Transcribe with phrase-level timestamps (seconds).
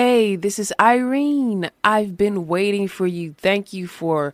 [0.00, 1.72] Hey, this is Irene.
[1.82, 3.34] I've been waiting for you.
[3.36, 4.32] Thank you for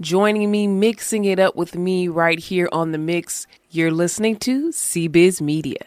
[0.00, 3.46] joining me, mixing it up with me right here on the mix.
[3.70, 5.78] You're listening to CBiz Media.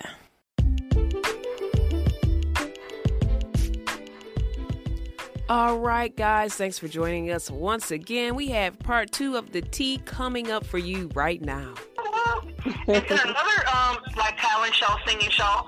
[5.49, 8.33] All right, guys, thanks for joining us once again.
[8.33, 11.73] We have part two of the tea coming up for you right now.
[12.87, 15.67] and another um, like talent show, singing show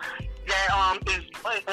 [0.50, 1.24] that um, is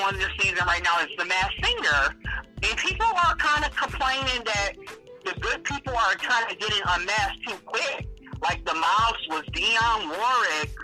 [0.05, 2.15] on this season right now is The Masked Singer.
[2.63, 4.73] And people are kind of complaining that
[5.25, 8.07] the good people are trying to get in unmasked too quick.
[8.43, 10.75] Like the mouse was Dionne Warwick,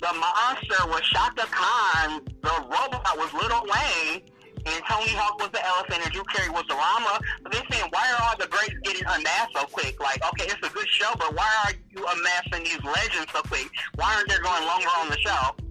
[0.00, 4.22] the monster was Chaka Khan, the robot was Lil Wayne
[4.66, 7.20] and Tony Hawk was the elephant, and Drew Carey was the llama.
[7.42, 10.00] But they're saying, why are all the greats getting unmasked so quick?
[10.00, 13.68] Like, okay, it's a good show, but why are you unmasking these legends so quick?
[13.96, 15.63] Why aren't they going longer on the show?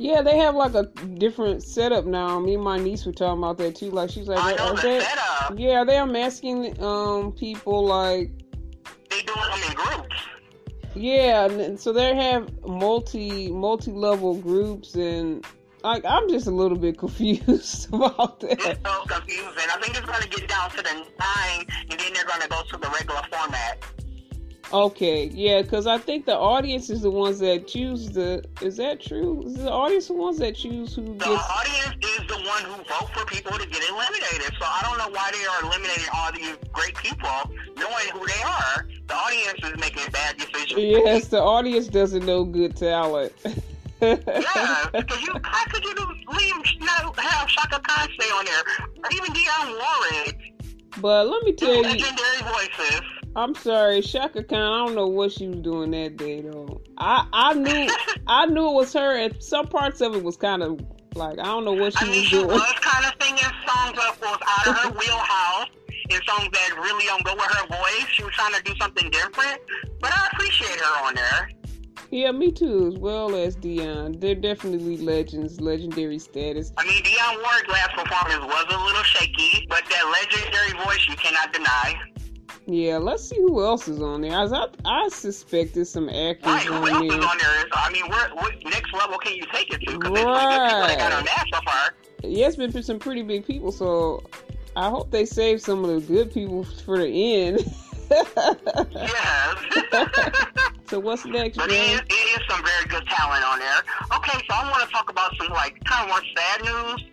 [0.00, 0.84] Yeah, they have like a
[1.18, 2.38] different setup now.
[2.38, 3.90] Me and my niece were talking about that too.
[3.90, 5.54] Like she's like, I know are the they, setup.
[5.58, 8.30] yeah, they unmasking um people like
[9.10, 10.16] They doing them in groups.
[10.94, 15.44] yeah, and so they have multi multi level groups and
[15.84, 18.52] like I'm just a little bit confused about that.
[18.52, 19.68] It's so confusing.
[19.72, 22.48] I think it's going to get down to the nine, and then they're going to
[22.48, 23.37] go to the regular format.
[24.70, 28.44] Okay, yeah, because I think the audience is the ones that choose the.
[28.60, 29.42] Is that true?
[29.46, 31.42] Is the audience the ones that choose who The gets?
[31.50, 34.52] audience is the one who vote for people to get eliminated.
[34.60, 38.42] So I don't know why they are eliminating all these great people, knowing who they
[38.44, 38.86] are.
[39.06, 40.78] The audience is making bad decisions.
[40.82, 43.32] Yes, the audience doesn't know good talent.
[44.02, 45.94] Yeah, because you how could you
[46.36, 48.62] leave not have Chaka Khan stay on there,
[49.02, 50.52] or even Dionne Warwick,
[51.00, 53.00] but let me tell you, legendary voices.
[53.36, 54.58] I'm sorry, Chaka Khan.
[54.60, 56.80] I don't know what she was doing that day though.
[56.98, 57.88] I I knew
[58.26, 60.80] I knew it was her, and some parts of it was kind of
[61.14, 62.48] like I don't know what she I mean, was she doing.
[62.48, 65.68] was kind of singing songs that was out of her wheelhouse
[66.10, 68.06] and songs that really don't go with her voice.
[68.12, 69.60] She was trying to do something different,
[70.00, 71.50] but I appreciate her on there.
[72.10, 74.18] Yeah, me too, as well as Dionne.
[74.18, 76.72] They're definitely legends, legendary status.
[76.78, 81.16] I mean, Dionne Warwick's last performance was a little shaky, but that legendary voice you
[81.16, 81.94] cannot deny.
[82.70, 84.38] Yeah, let's see who else is on there.
[84.38, 87.28] As I I suspect there's some actors Right, who else on is there.
[87.28, 87.60] on there?
[87.60, 89.98] So, I mean, where, what next level can you take it to?
[89.98, 91.94] Because there's some good got on that so far.
[92.24, 94.22] Yeah, it's been some pretty big people, so
[94.76, 97.64] I hope they save some of the good people for the end.
[98.90, 99.56] Yes.
[100.90, 103.78] so what's next, But it is, it is some very good talent on there.
[104.14, 107.06] Okay, so I want to talk about some like kind of more sad news.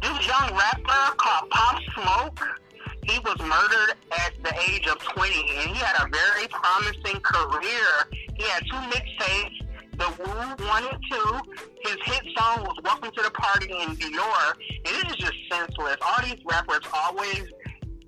[0.00, 2.60] This young rapper called Pop Smoke,
[3.08, 7.88] he was murdered at the age of 20, and he had a very promising career.
[8.34, 9.58] He had two mixtapes,
[9.96, 11.40] The Woo One and Two.
[11.84, 15.96] His hit song was "Welcome to the Party" in Dior, and it is just senseless.
[16.02, 17.44] All these rappers always,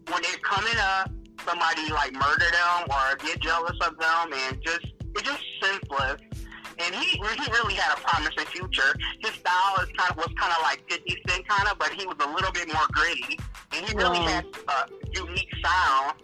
[0.09, 1.11] when they're coming up,
[1.47, 6.21] somebody like murder them or get jealous of them, and just it's just senseless.
[6.81, 8.94] And he he really had a promising future.
[9.21, 12.06] His style is kind of was kind of like 50 Cent kind of, but he
[12.06, 13.39] was a little bit more gritty,
[13.72, 14.27] and he really Wow.
[14.27, 16.15] had a unique sound.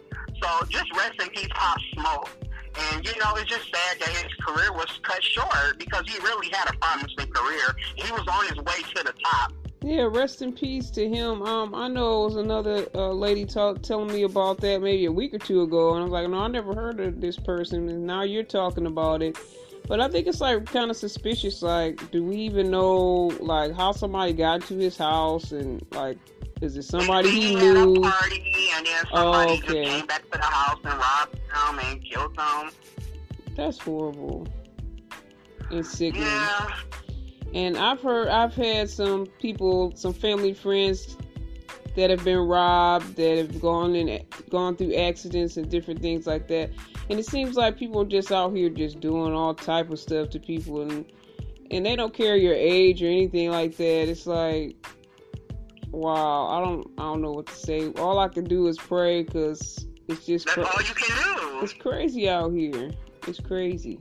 [0.41, 2.29] So just rest in peace, Pop Smoke.
[2.93, 6.49] And you know, it's just sad that his career was cut short because he really
[6.51, 7.75] had a promising career.
[7.95, 9.53] He was on his way to the top.
[9.81, 11.41] Yeah, rest in peace to him.
[11.43, 15.11] Um, I know it was another uh, lady talk, telling me about that maybe a
[15.11, 17.87] week or two ago, and I was like, no, I never heard of this person,
[17.89, 19.37] and now you're talking about it.
[19.87, 21.61] But I think it's like kind of suspicious.
[21.61, 26.17] Like, do we even know like how somebody got to his house, and like,
[26.61, 28.01] is it somebody he a knew?
[28.01, 28.43] party,
[28.75, 29.57] and then Oh, okay.
[29.57, 32.71] just came back to the house and robbed him and killed him.
[33.55, 34.47] That's horrible
[35.71, 36.23] and sickening.
[36.23, 36.75] Yeah.
[37.53, 41.15] And I've heard, I've had some people, some family friends
[41.95, 46.47] that have been robbed, that have gone and gone through accidents and different things like
[46.49, 46.71] that.
[47.09, 50.29] And it seems like people are just out here just doing all type of stuff
[50.31, 51.05] to people, and
[51.71, 54.09] and they don't care your age or anything like that.
[54.09, 54.75] It's like,
[55.91, 57.91] wow, I don't, I don't know what to say.
[57.93, 61.59] All I can do is pray because it's just, That's cra- all you can do.
[61.63, 62.91] it's crazy out here.
[63.27, 63.99] It's crazy.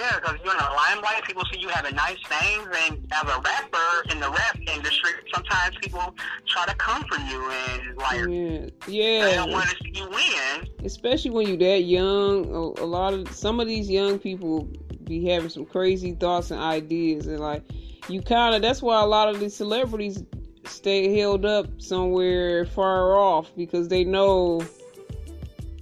[0.00, 1.24] Yeah, because you're in the limelight.
[1.24, 5.76] People see you having nice things, and as a rapper in the rap industry, sometimes
[5.82, 6.14] people
[6.46, 10.68] try to come for you and like Yeah, they don't want to see you win.
[10.84, 14.68] especially when you're that young a, a lot of some of these young people
[15.04, 17.62] be having some crazy thoughts and ideas and like
[18.08, 20.22] you kind of that's why a lot of these celebrities
[20.64, 24.62] stay held up somewhere far off because they know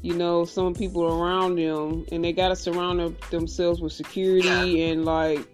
[0.02, 4.84] you know some people around them and they got to surround them, themselves with security
[4.84, 5.46] and like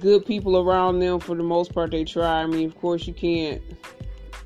[0.00, 3.12] good people around them for the most part they try i mean of course you
[3.12, 3.62] can't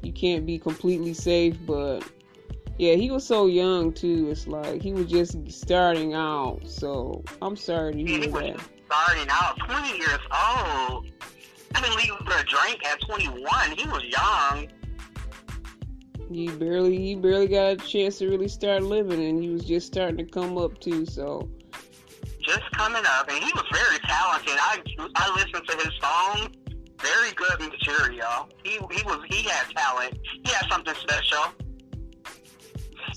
[0.06, 2.00] you can't be completely safe, but
[2.78, 4.28] yeah, he was so young too.
[4.31, 6.61] It's like he was just starting out.
[6.67, 8.61] So I'm sorry to hear that.
[8.87, 11.11] Starting out, 20 years old.
[11.75, 13.70] I didn't leave for a drink at 21.
[13.76, 14.69] He was young.
[16.31, 19.87] He barely, he barely got a chance to really start living, and he was just
[19.87, 21.06] starting to come up too.
[21.06, 21.49] So
[22.40, 24.55] just coming up, and he was very talented.
[24.55, 24.82] I
[25.17, 26.56] I listened to his songs.
[27.00, 28.49] Very good material.
[28.64, 30.19] He he was he had talent.
[30.44, 31.44] He had something special.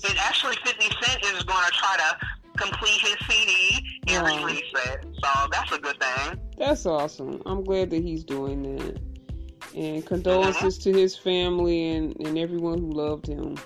[0.08, 2.26] And actually, 50 Cent is going to try to
[2.56, 4.46] complete his CD and wow.
[4.46, 5.04] release it.
[5.22, 6.40] So that's a good thing.
[6.56, 7.42] That's awesome.
[7.44, 8.98] I'm glad that he's doing that.
[9.76, 10.92] And condolences mm-hmm.
[10.92, 13.56] to his family and, and everyone who loved him.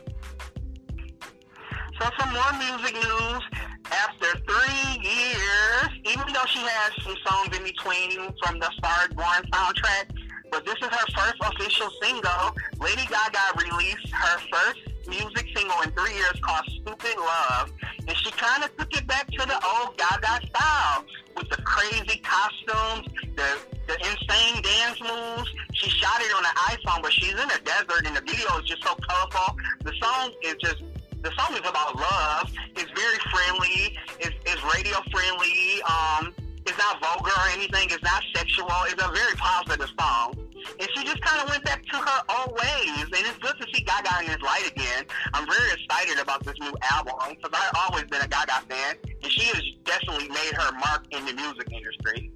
[2.01, 3.43] So some more music news.
[3.91, 9.45] After three years, even though she has some songs in between from the Star Born
[9.53, 10.11] soundtrack,
[10.51, 12.57] but this is her first official single.
[12.81, 17.73] Lady Gaga released her first music single in three years called Stupid Love.
[18.07, 21.05] And she kind of took it back to the old Gaga style
[21.37, 25.51] with the crazy costumes, the, the insane dance moves.
[25.73, 28.65] She shot it on an iPhone, but she's in a desert and the video is
[28.65, 29.57] just so colorful.
[29.85, 30.83] The song is just
[31.25, 32.53] the song is about love.
[32.77, 33.97] It's very friendly.
[34.21, 35.81] It's, it's radio friendly.
[35.89, 36.35] Um,
[36.67, 37.89] it's not vulgar or anything.
[37.91, 38.69] It's not sexual.
[38.93, 40.37] It's a very positive song.
[40.81, 43.05] And she just kind of went back to her old ways.
[43.05, 45.05] And it's good to see Gaga in this light again.
[45.33, 48.97] I'm very excited about this new album because I've always been a Gaga fan.
[49.23, 52.33] And she has definitely made her mark in the music industry.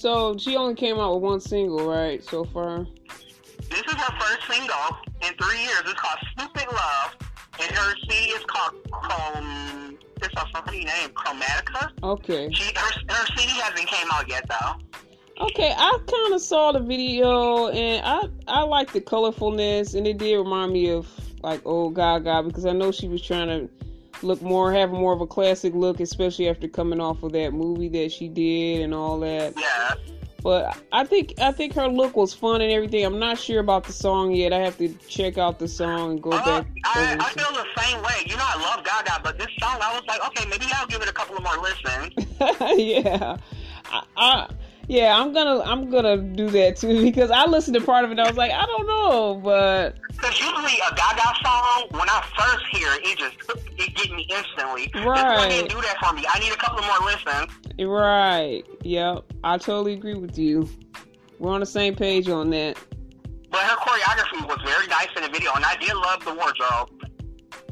[0.00, 2.86] So she only came out with one single, right, so far?
[3.68, 5.82] This is her first single in three years.
[5.84, 7.16] It's called Stupid Love.
[7.60, 9.98] And her CD is called Chrome.
[10.22, 11.90] It's a funny name, Chromatica.
[12.02, 12.50] Okay.
[12.50, 15.44] She, her, her CD hasn't came out yet, though.
[15.44, 20.18] Okay, I kind of saw the video and I I like the colorfulness and it
[20.18, 21.08] did remind me of
[21.42, 23.70] like old Gaga because I know she was trying to
[24.22, 27.88] look more have more of a classic look, especially after coming off of that movie
[27.88, 29.54] that she did and all that.
[29.58, 29.94] Yeah.
[30.42, 33.04] But I think I think her look was fun and everything.
[33.04, 34.52] I'm not sure about the song yet.
[34.52, 36.66] I have to check out the song and go uh, back.
[36.84, 38.24] I, I feel the same way.
[38.26, 41.02] You know, I love Gaga, but this song, I was like, okay, maybe I'll give
[41.02, 42.14] it a couple of more listens.
[42.78, 43.36] yeah,
[43.86, 44.48] I, I
[44.90, 48.14] yeah, I'm gonna I'm gonna do that too because I listened to part of it
[48.14, 52.26] and I was like, I don't know, but because usually a Gaga song, when I
[52.36, 53.36] first hear it, it just
[53.78, 54.90] it get me instantly.
[55.06, 55.48] Right.
[55.48, 56.26] This didn't do that for me.
[56.28, 57.46] I need a couple more listens.
[57.78, 58.62] Right.
[58.82, 59.32] Yep.
[59.44, 60.68] I totally agree with you.
[61.38, 62.76] We're on the same page on that.
[63.52, 66.90] But her choreography was very nice in the video, and I did love the wardrobe.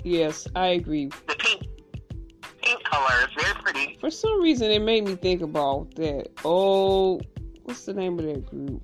[0.05, 1.11] Yes, I agree.
[1.27, 1.68] The pink
[2.69, 3.25] pink color.
[3.25, 3.99] It's very pretty.
[4.01, 6.29] For some reason, it made me think about that.
[6.45, 7.21] Oh,
[7.65, 8.83] what's the name of that group?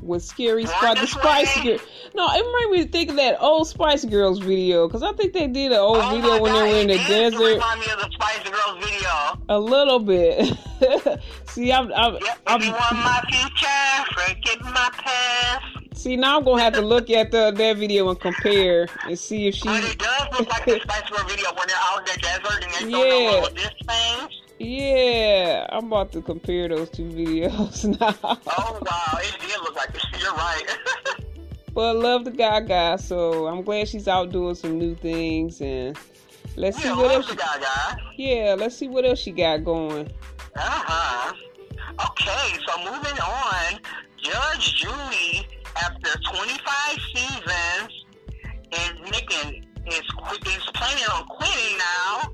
[0.00, 1.78] With Scary Spice, the Spice Girl.
[2.16, 5.46] No, it made me think of that old Spice Girls video because I think they
[5.46, 7.38] did an old oh video when God, they were in the desert.
[7.38, 9.44] Remind me of the Spice Girls video.
[9.48, 10.58] A little bit.
[11.46, 11.92] See, I'm.
[11.92, 15.82] I'm, yep, I'm, you want my future, forget my past.
[15.94, 19.46] See, now I'm gonna have to look at the that video and compare and see
[19.46, 19.68] if she.
[20.38, 23.40] It like the Spice Girl video when they're out in the desert and they're yeah.
[23.40, 24.28] doing this thing.
[24.58, 28.16] Yeah, I'm about to compare those two videos now.
[28.22, 30.04] oh wow, it did look like this.
[30.20, 30.62] You're right.
[31.74, 35.98] but I love the Gaga, so I'm glad she's out doing some new things and
[36.56, 37.28] let's yeah, see what else.
[37.28, 37.96] She, Gaga.
[38.16, 40.10] Yeah, let's see what else she got going.
[40.54, 41.34] Uh huh.
[42.06, 43.80] Okay, so moving on,
[44.22, 45.46] Judge Judy
[45.76, 46.91] after 25
[49.92, 50.06] is
[50.56, 52.32] is planning on quitting now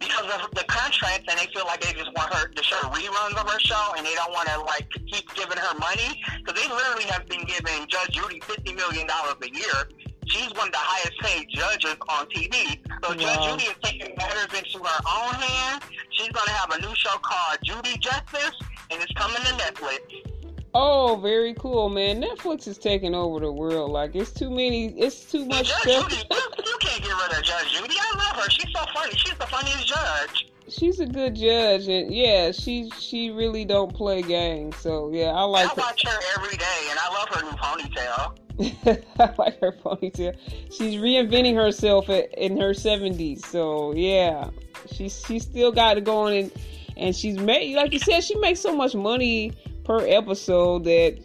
[0.00, 3.36] because of the contract, and they feel like they just want her to show reruns
[3.36, 6.68] of her show, and they don't want to like keep giving her money because they
[6.68, 9.88] literally have been giving Judge Judy fifty million dollars a year.
[10.26, 12.78] She's one of the highest paid judges on TV.
[13.02, 13.14] So wow.
[13.14, 15.84] Judge Judy is taking matters into her own hands.
[16.10, 18.54] She's going to have a new show called Judy Justice,
[18.90, 20.29] and it's coming to Netflix.
[20.72, 22.22] Oh, very cool, man.
[22.22, 23.90] Netflix is taking over the world.
[23.90, 24.88] Like it's too many.
[24.98, 26.10] It's too much Judge stuff.
[26.10, 27.94] Judy, you, you can't get rid of Judge Judy.
[27.98, 28.50] I love her.
[28.50, 29.12] She's so funny.
[29.16, 30.46] She's the funniest judge.
[30.68, 34.76] She's a good judge, and yeah, she she really don't play games.
[34.76, 35.70] So yeah, I like.
[35.70, 36.18] I watch her.
[36.36, 38.36] every day, and I love her new ponytail.
[39.18, 40.36] I like her ponytail.
[40.70, 43.44] She's reinventing herself in her seventies.
[43.44, 44.50] So yeah,
[44.92, 46.52] she's she still got it going, and
[46.96, 49.52] and she's made like you said, she makes so much money
[49.90, 51.18] per episode that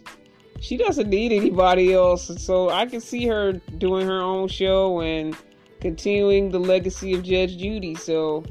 [0.58, 2.32] she doesn't need anybody else.
[2.42, 5.36] So I can see her doing her own show and
[5.80, 7.94] continuing the legacy of Judge Judy.
[7.94, 8.44] So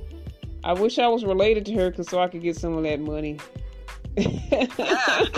[0.63, 3.01] I wish I was related to her cause so I could get some of that
[3.01, 3.39] money.
[4.15, 4.27] yeah,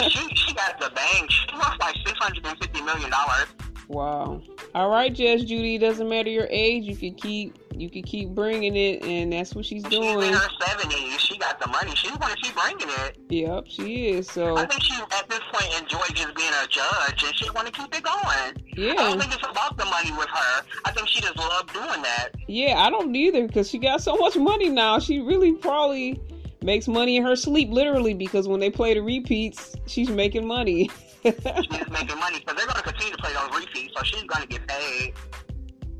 [0.09, 1.31] she, she got the bank.
[1.31, 3.47] She lost like six hundred and fifty million dollars.
[3.87, 4.43] Wow.
[4.75, 5.79] All right, Judge Judy.
[5.79, 6.83] Doesn't matter your age.
[6.83, 10.19] You can keep you can keep bringing it, and that's what she's doing.
[10.19, 11.19] She's in her seventies.
[11.21, 11.93] She got the money.
[11.95, 13.17] She's going to keep bringing it.
[13.29, 14.29] Yep, she is.
[14.29, 17.67] So I think she at this point enjoys just being a judge, and she want
[17.67, 18.55] to keep it going.
[18.75, 18.91] Yeah.
[18.91, 20.63] I don't think it's about the money with her.
[20.85, 22.29] I think she just loves doing that.
[22.47, 24.99] Yeah, I don't either because she got so much money now.
[24.99, 26.21] She really probably
[26.61, 30.89] makes money in her sleep, literally, because when they play the repeats, she's making money.
[31.23, 34.41] she's making money because they're going to continue to play those repeats, so she's going
[34.41, 35.13] to get paid.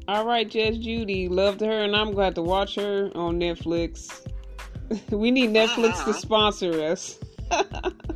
[0.07, 4.25] All right, Judge Judy, loved her, and I'm glad to watch her on Netflix.
[5.09, 6.13] we need Netflix uh-huh.
[6.13, 7.19] to sponsor us.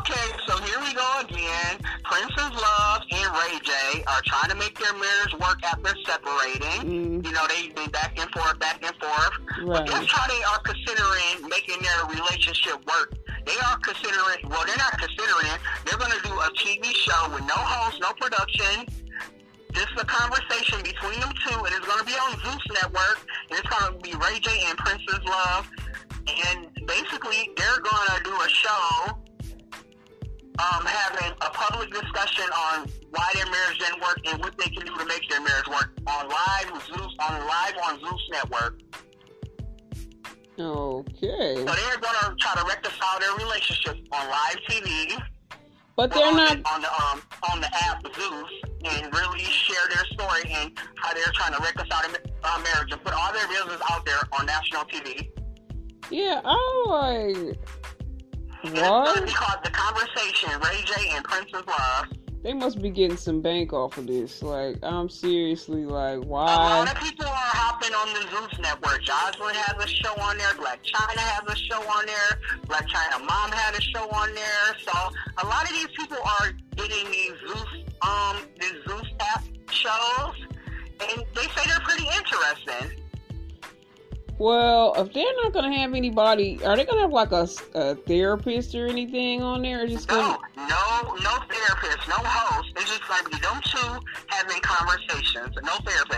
[0.00, 4.78] Okay, so here we go again, Princess Love and Ray J are trying to make
[4.78, 7.20] their marriage work after separating.
[7.20, 7.26] Mm.
[7.26, 9.32] You know, they've been back and forth, back and forth.
[9.64, 9.84] Right.
[9.84, 13.17] But guess how they are considering making their relationship work?
[13.48, 15.60] They are considering, well, they're not considering it.
[15.86, 18.84] They're going to do a TV show with no host, no production.
[19.72, 23.24] This is a conversation between them two, and it's going to be on Zeus Network.
[23.48, 25.64] And it's going to be Ray J and Princess Love.
[26.28, 29.16] And basically, they're going to do a show
[30.60, 32.84] um, having a public discussion on
[33.16, 35.88] why their marriage didn't work and what they can do to make their marriage work
[36.04, 38.80] on live Zeus on live on Zeus Network.
[40.58, 41.54] Okay.
[41.56, 45.22] So they're gonna try to reconcile their relationship on live TV.
[45.96, 47.22] But they're not on the um
[47.52, 48.50] on the app Zeus
[48.84, 53.02] and really share their story and how they're trying to reconcile their uh, marriage and
[53.02, 55.28] put all their business out there on national TV.
[56.10, 57.58] Yeah, I like
[58.62, 58.72] what?
[58.72, 62.06] It's going to be called The Conversation, Ray J and Princess Love.
[62.42, 64.42] They must be getting some bank off of this.
[64.42, 66.52] Like, I'm seriously like, why?
[66.52, 69.02] A lot of people are hopping on the Zeus network.
[69.02, 70.52] Joseline has a show on there.
[70.54, 72.38] Blac Chyna has a show on there.
[72.66, 74.76] Blac Chyna Mom had a show on there.
[74.86, 74.92] So
[75.42, 77.66] a lot of these people are getting these Zeus,
[78.02, 80.34] um, these Zeus app shows,
[81.00, 83.02] and they say they're pretty interesting.
[84.38, 87.48] Well, if they're not going to have anybody, are they going to have like a,
[87.74, 89.82] a, therapist or anything on there?
[89.82, 90.68] Or just oh, gonna...
[90.68, 92.72] No, no, no therapist, no host.
[92.76, 95.56] It's just like them two having conversations.
[95.62, 96.17] No therapist.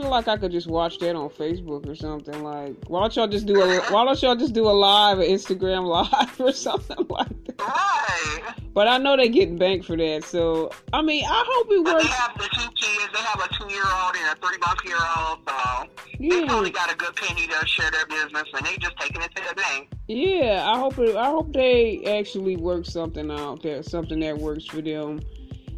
[0.00, 2.42] Feel like I could just watch that on Facebook or something.
[2.42, 5.26] Like, why don't y'all just do a why don't y'all just do a live, an
[5.26, 7.60] Instagram live or something like that?
[7.60, 8.54] Right.
[8.72, 10.24] But I know they getting banked for that.
[10.24, 11.92] So I mean, I hope it works.
[11.92, 13.12] But they have the two kids.
[13.12, 15.38] They have a two-year-old and a three-month-year-old.
[15.46, 16.40] So yeah.
[16.40, 19.36] they probably got a good penny to share their business, and they just taking it
[19.36, 19.92] to the bank.
[20.08, 21.14] Yeah, I hope it.
[21.14, 25.20] I hope they actually work something out there, something that works for them.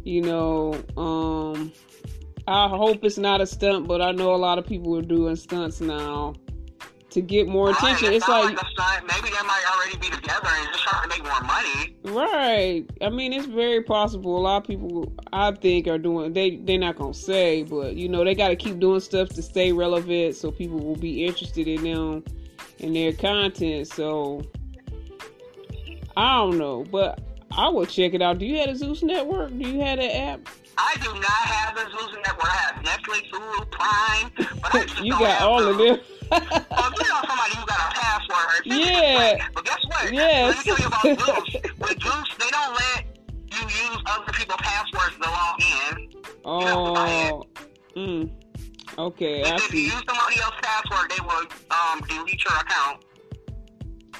[0.05, 1.73] You know, um,
[2.47, 5.35] I hope it's not a stunt, but I know a lot of people are doing
[5.35, 6.35] stunts now
[7.11, 8.11] to get more attention.
[8.11, 11.41] It's, like, like maybe they might already be together and just trying to make more
[11.41, 11.95] money.
[12.03, 12.85] Right.
[13.01, 14.37] I mean, it's very possible.
[14.37, 16.33] A lot of people, I think, are doing.
[16.33, 19.41] They they're not gonna say, but you know, they got to keep doing stuff to
[19.41, 22.23] stay relevant, so people will be interested in them
[22.79, 23.87] and their content.
[23.87, 24.41] So
[26.17, 27.21] I don't know, but
[27.51, 28.39] I will check it out.
[28.39, 29.51] Do you have a Zeus Network?
[29.51, 30.49] Do you have an app?
[30.77, 32.49] I do not have the Zeus Network.
[32.49, 35.71] I have Netflix, Hulu, Prime, but I just you got all those.
[35.71, 35.99] of them.
[36.31, 38.65] well, you know somebody who got a password.
[38.65, 39.47] Yeah.
[39.53, 40.13] But guess what?
[40.13, 40.55] Yes.
[40.55, 41.61] Let me tell you about Zeus.
[41.79, 43.05] With Zeus, they don't let
[43.51, 46.09] you use other people's passwords to log in.
[46.45, 47.43] Oh.
[47.95, 48.31] Mm.
[48.97, 49.77] Okay, if, I if see.
[49.77, 53.03] you use somebody else's password, they will um, delete your account.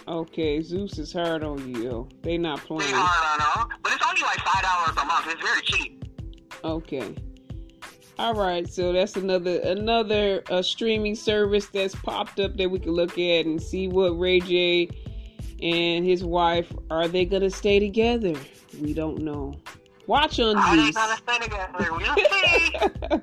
[0.08, 2.10] Okay, Zeus is hard on you.
[2.24, 2.92] They not playing.
[2.92, 5.28] They hard on them, but it's only like five dollars a month.
[5.30, 6.03] It's very cheap.
[6.64, 7.16] Okay.
[8.20, 12.92] All right, so that's another another uh, streaming service that's popped up that we can
[12.92, 14.88] look at and see what Ray J
[15.62, 18.36] and his wife are they gonna stay together?
[18.80, 19.56] We don't know.
[20.06, 20.86] Watch on Are Zeus.
[20.86, 21.88] they gonna stay together?
[21.92, 23.22] We'll see.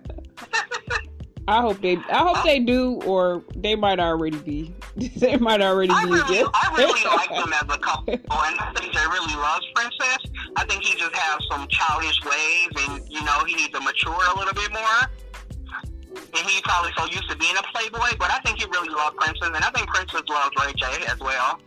[1.47, 1.97] I hope they.
[1.97, 4.75] I hope they do, or they might already be.
[5.17, 6.13] they might already I be.
[6.13, 10.21] really, I really like them as a couple, and I think they really loves Princess.
[10.57, 14.13] I think he just has some childish ways, and you know he needs to mature
[14.13, 15.01] a little bit more.
[16.11, 19.17] And he's probably so used to being a playboy, but I think he really loves
[19.17, 21.61] Princess, and I think Princess loves Ray J as well.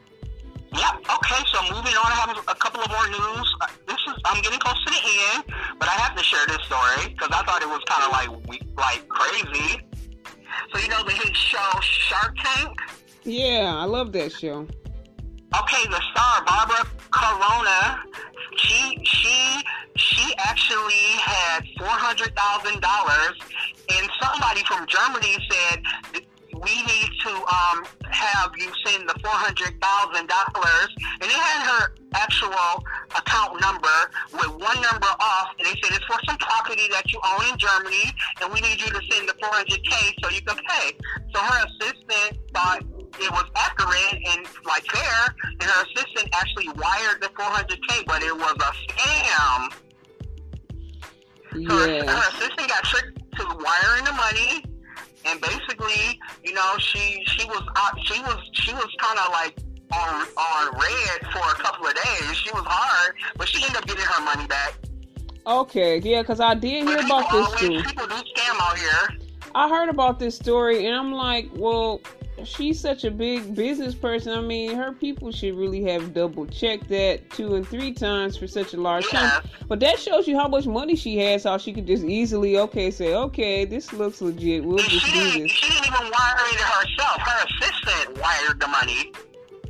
[0.74, 0.94] Yep.
[1.06, 1.42] Okay.
[1.54, 3.48] So moving on, I have a couple of more news.
[3.62, 5.02] Uh, this is I'm getting close to the
[5.34, 5.44] end,
[5.80, 8.30] but I have to share this story because I thought it was kind of like
[8.78, 9.82] like crazy.
[10.74, 12.78] So you know the hit show Shark Tank.
[13.26, 14.68] Yeah, I love that show.
[15.62, 18.00] Okay, the star Barbara Corcoran,
[18.58, 19.64] she she
[19.96, 23.40] she actually had four hundred thousand dollars,
[23.90, 25.84] and somebody from Germany said
[26.54, 30.90] we need to um, have you send the four hundred thousand dollars,
[31.22, 32.84] and it had her actual
[33.16, 33.98] account number
[34.34, 37.58] with one number off, and they said it's for some property that you own in
[37.58, 38.12] Germany,
[38.42, 40.92] and we need you to send the 400k so you can pay.
[41.34, 42.84] So her assistant thought
[43.20, 48.36] it was accurate and like fair, and her assistant actually wired the 400k, but it
[48.36, 49.74] was a scam.
[51.54, 54.66] So her, her assistant got tricked to wiring the money,
[55.26, 59.58] and basically, you know, she she was out, she was she was kind of like
[59.94, 62.36] on on red for a couple of days.
[62.38, 64.80] She was hard, but she ended up getting her money back.
[65.46, 67.84] Okay, yeah, because I did hear about this always, too.
[67.84, 69.20] People do scam out here.
[69.56, 72.02] I heard about this story, and I'm like, well,
[72.44, 74.34] she's such a big business person.
[74.34, 78.48] I mean, her people should really have double checked that two and three times for
[78.48, 79.40] such a large Yeah.
[79.42, 79.50] sum.
[79.68, 82.92] But that shows you how much money she has, how she could just easily, okay,
[82.92, 84.64] say, okay, this looks legit.
[84.64, 85.52] We'll And just she do didn't, this.
[85.52, 87.22] she didn't even wire it herself.
[87.22, 89.12] Her assistant wired the money.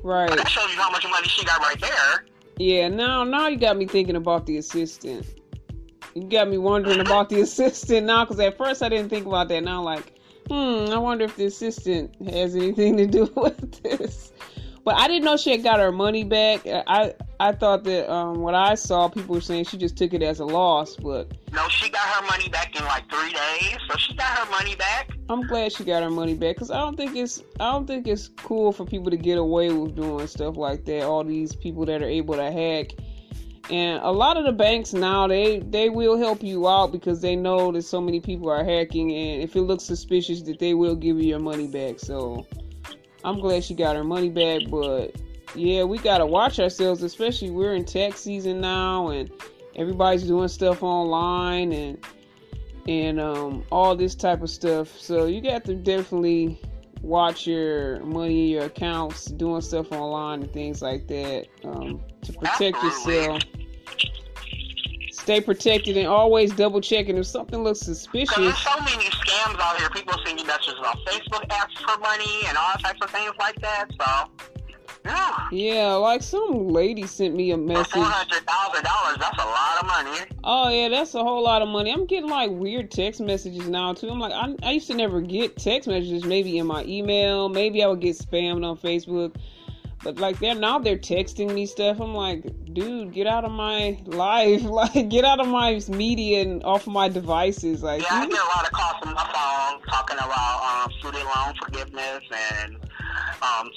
[0.04, 0.36] Right.
[0.36, 2.26] That shows you how much money she got right there.
[2.58, 5.26] Yeah, now now you got me thinking about the assistant.
[6.14, 9.48] You got me wondering about the assistant now, because at first I didn't think about
[9.48, 9.64] that.
[9.64, 10.13] Now, like,
[10.48, 14.32] hmm, I wonder if the assistant has anything to do with this.
[14.86, 16.62] But I didn't know she had got her money back.
[16.66, 20.22] I I thought that um, what I saw, people were saying she just took it
[20.22, 20.98] as a loss.
[20.98, 23.78] But No, she got her money back in like three days.
[23.90, 25.12] So she got her money back.
[25.30, 28.08] I'm glad she got her money back because I don't think it's I don't think
[28.08, 31.04] it's cool for people to get away with doing stuff like that.
[31.04, 32.92] All these people that are able to hack,
[33.70, 37.36] and a lot of the banks now they they will help you out because they
[37.36, 40.96] know that so many people are hacking, and if it looks suspicious, that they will
[40.96, 42.00] give you your money back.
[42.00, 42.46] So
[43.24, 45.16] I'm glad she got her money back, but
[45.56, 49.32] yeah, we gotta watch ourselves, especially we're in tax season now, and
[49.76, 52.06] everybody's doing stuff online and
[52.88, 54.90] and um, all this type of stuff.
[55.00, 56.60] So you got to definitely
[57.02, 62.78] watch your money, your accounts, doing stuff online and things like that um, to protect
[62.78, 63.16] Absolutely.
[63.16, 63.44] yourself.
[65.12, 68.36] Stay protected and always double checking if something looks suspicious.
[68.36, 69.90] there's so many scams out here.
[69.92, 73.56] People send you messages on Facebook, ask for money, and all types of things like
[73.62, 73.86] that.
[74.02, 74.30] So,
[75.06, 75.48] yeah.
[75.52, 77.94] Yeah, like some lady sent me a message.
[77.94, 80.20] four hundred thousand dollars, that's a lot of money.
[80.44, 81.92] Oh yeah, that's a whole lot of money.
[81.92, 84.10] I'm getting like weird text messages now too.
[84.10, 86.26] I'm like, I, I used to never get text messages.
[86.26, 89.36] Maybe in my email, maybe I would get spammed on Facebook.
[90.04, 92.00] But like they're now they're texting me stuff.
[92.02, 94.62] I'm like, dude, get out of my life.
[94.74, 97.84] Like get out of my media and off my devices.
[97.84, 101.26] Like Yeah, I get a lot of calls from my phone talking about um, student
[101.26, 102.76] loan forgiveness and
[103.42, 103.70] um,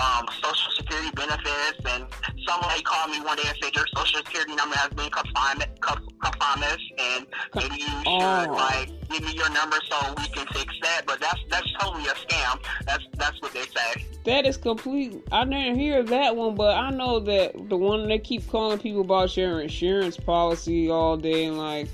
[0.00, 1.80] um, social security benefits.
[1.84, 2.06] And
[2.46, 5.70] somebody called me one day and said your social security number has been confinement,
[6.98, 8.52] and maybe you should Oh.
[8.52, 11.02] like give me your number so we can fix that.
[11.06, 12.60] But that's that's totally a scam.
[12.86, 14.04] That's that's what they say.
[14.24, 15.14] that is complete.
[15.32, 19.00] I didn't hear that one, but I know that the one they keep calling people
[19.02, 21.88] about your insurance policy all day and like.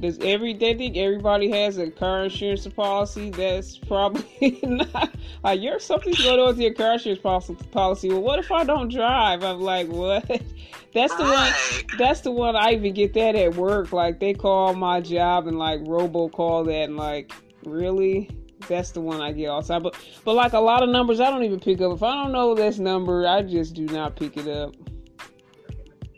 [0.00, 3.30] Does every they think everybody has a car insurance policy?
[3.30, 5.14] That's probably not.
[5.42, 7.54] Like you're something's going on with your car insurance policy.
[7.70, 8.08] Policy.
[8.10, 9.42] Well, what if I don't drive?
[9.42, 10.24] I'm like, what?
[10.92, 11.52] That's the one.
[11.98, 12.56] That's the one.
[12.56, 13.92] I even get that at work.
[13.92, 17.32] Like they call my job and like robo call that and like
[17.64, 18.30] really.
[18.68, 19.82] That's the one I get all time.
[19.82, 21.92] But but like a lot of numbers, I don't even pick up.
[21.92, 24.74] If I don't know this number, I just do not pick it up.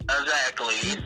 [0.09, 1.03] Exactly.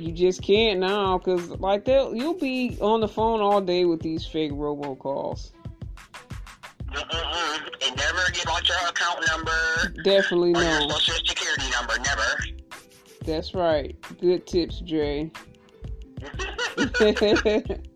[0.00, 4.00] You just can't now, cause like they'll you'll be on the phone all day with
[4.00, 5.50] these fake robocalls.
[6.88, 7.86] Mm-mm-mm.
[7.86, 10.88] And never get like your account number Definitely or your no.
[10.88, 11.98] social security number.
[11.98, 12.22] Never.
[13.26, 13.94] That's right.
[14.20, 15.30] Good tips, Dre.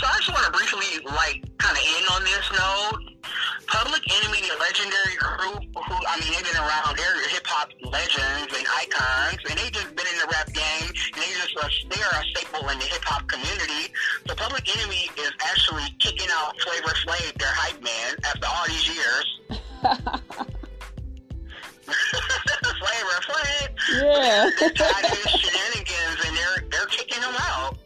[0.00, 3.20] So I just want to briefly, like, kind of end on this note.
[3.66, 6.96] Public Enemy, the legendary group, who I mean, they've been around.
[6.96, 8.48] They're hip hop legends
[12.12, 13.92] are a staple in the hip hop community.
[14.26, 18.88] So Public Enemy is actually kicking out Flavor Flav, their hype man, after all these
[18.88, 19.40] years.
[22.80, 24.50] Flavor Flav, yeah.
[24.60, 27.76] they're tired of his shenanigans, and they're they're kicking him out.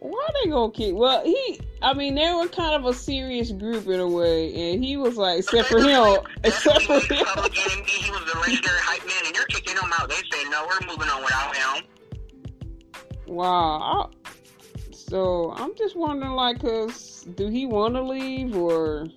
[0.00, 0.94] Why they gonna kick?
[0.94, 1.60] Well, he.
[1.80, 5.16] I mean, they were kind of a serious group in a way, and he was
[5.16, 7.24] like, except for him, except for him.
[7.24, 10.08] Public Enemy, he was the legendary hype man, and you're kicking him out.
[10.08, 11.77] They said, no, we're moving on without him.
[13.28, 14.10] Wow.
[14.10, 14.32] I,
[14.92, 19.08] so I'm just wondering, like, cause do he want to leave or?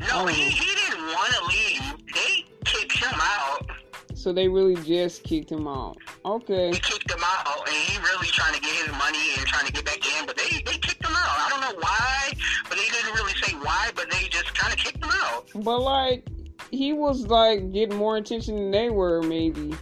[0.00, 2.14] No, he, he didn't want to leave.
[2.14, 3.70] They kicked him out.
[4.14, 5.98] So they really just kicked him out.
[6.24, 6.72] Okay.
[6.72, 9.72] They kicked him out, and he really trying to get his money and trying to
[9.72, 11.28] get back in, but they, they kicked him out.
[11.28, 12.32] I don't know why,
[12.68, 15.46] but they didn't really say why, but they just kind of kicked him out.
[15.54, 16.26] But like
[16.70, 19.74] he was like getting more attention than they were, maybe.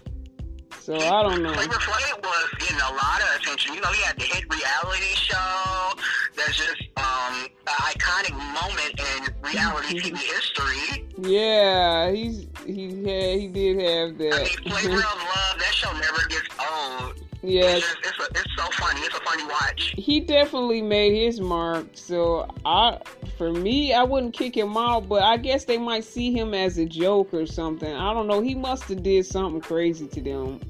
[0.85, 1.55] So I don't know.
[1.55, 3.73] Flavor Flav was getting a lot of attention.
[3.73, 5.93] You know, he had the hit reality show.
[6.37, 11.09] There's just um, an iconic moment in reality TV history.
[11.17, 14.35] Yeah, he's he had he did have that.
[14.35, 15.59] I mean, Flavor of Love.
[15.59, 17.15] That show never gets old.
[17.41, 19.01] Yeah, It's, it's, a, it's so funny.
[19.01, 19.95] It's a funny watch.
[19.97, 21.87] he definitely made his mark.
[21.95, 22.99] So I,
[23.39, 26.77] for me, I wouldn't kick him out, but I guess they might see him as
[26.77, 27.95] a joke or something.
[27.95, 28.43] I don't know.
[28.43, 30.61] He must have did something crazy to them.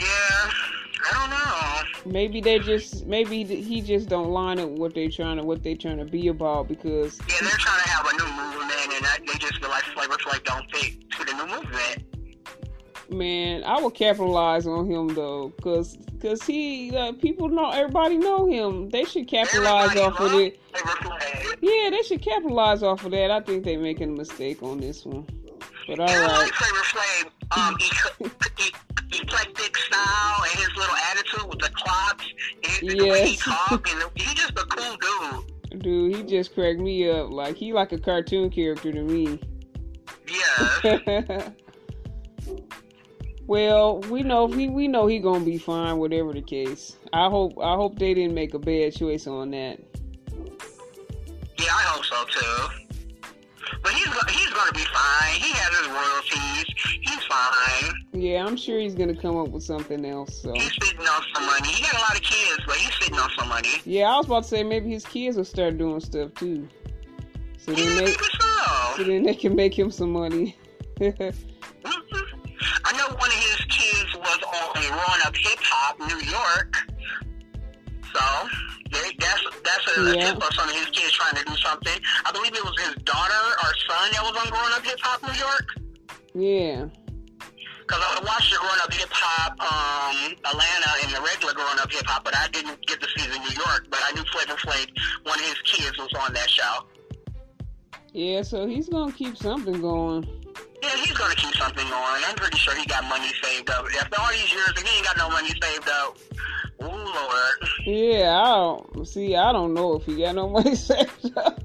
[0.00, 0.50] Yeah,
[1.06, 2.10] I don't know.
[2.10, 5.74] Maybe they just, maybe he just don't line up what they trying to, what they
[5.74, 9.38] trying to be about because Yeah, they're trying to have a new movement, and they
[9.38, 12.04] just feel like Flavor Flav don't fit to the new movement.
[13.10, 18.46] man, I would capitalize on him though, cause, cause he, uh, people know, everybody know
[18.46, 18.88] him.
[18.88, 20.60] They should capitalize Everybody off of it.
[21.60, 23.30] Yeah, they should capitalize off of that.
[23.30, 25.26] I think they're making a mistake on this one.
[25.90, 26.38] But all I right.
[26.38, 27.76] like Flavor Flav, um,
[29.12, 32.24] eclectic style and his little attitude with the clocks
[32.62, 34.96] and the way he talk, and he's just a cool
[35.72, 35.82] dude.
[35.82, 37.30] Dude, he just cracked me up.
[37.30, 39.40] Like he like a cartoon character to me.
[40.84, 41.48] Yeah.
[43.48, 46.98] well, we know he we know he gonna be fine, whatever the case.
[47.12, 49.80] I hope I hope they didn't make a bad choice on that.
[51.58, 52.80] Yeah, I hope so too.
[53.82, 55.32] But he's he's gonna be fine.
[55.40, 56.74] He has his royalties.
[57.00, 57.94] He's fine.
[58.12, 60.42] Yeah, I'm sure he's gonna come up with something else.
[60.42, 61.68] So He's sitting on some money.
[61.68, 63.68] He got a lot of kids, but he's sitting on some money.
[63.84, 66.68] yeah, I was about to say maybe his kids will start doing stuff too.
[67.58, 69.04] So Yeah, then they so so.
[69.04, 70.56] then they can make him some money.
[70.98, 71.34] Mhm.
[72.84, 76.76] I know one of his kids was on Growing Up Hip Hop New York.
[78.12, 78.48] So
[79.70, 80.10] that's a, Yeah.
[80.10, 81.98] a tip of some of his kids trying to do something.
[82.26, 85.22] I believe it was his daughter or son that was on Growing Up Hip Hop
[85.22, 85.66] New York.
[86.34, 86.86] yeah.
[87.86, 91.90] Because I watched the Growing Up Hip Hop um, Atlanta and the regular Growing Up
[91.90, 93.86] Hip Hop, but I didn't get to see the New York.
[93.90, 94.86] But I knew Flavor Flav,
[95.26, 96.86] one of his kids, was on that show.
[98.12, 100.22] Yeah, so he's gonna keep something going.
[100.82, 102.22] Yeah, he's gonna keep something going.
[102.26, 103.84] I'm pretty sure he got money saved up.
[104.00, 106.16] After all these years, if he ain't got no money saved up,
[106.82, 107.68] ooh lord.
[107.86, 108.46] Yeah, I
[108.94, 109.36] don't see.
[109.36, 111.62] I don't know if he got no money saved up.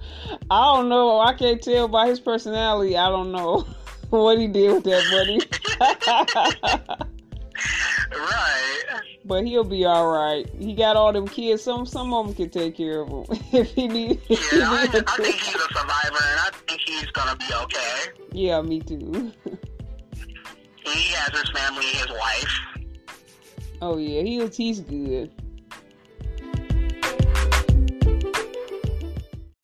[0.49, 1.19] I don't know.
[1.19, 2.97] I can't tell by his personality.
[2.97, 3.61] I don't know
[4.09, 7.05] what he did with that money.
[8.11, 8.83] Right.
[9.25, 10.47] but he'll be all right.
[10.59, 11.63] He got all them kids.
[11.63, 14.21] Some some of them can take care of him if he need.
[14.29, 17.35] If he Yeah, I, need I think he's a survivor, and I think he's gonna
[17.35, 18.11] be okay.
[18.31, 19.31] yeah, me too.
[20.83, 22.74] He has his family, his wife.
[23.81, 25.31] Oh yeah, he'll he's good.